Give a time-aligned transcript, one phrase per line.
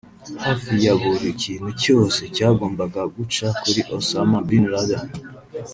[0.43, 5.07] Hafi ya buri kintu cyose cyagombaga guca kuri Osama Bin Laden